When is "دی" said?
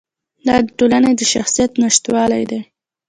2.51-2.61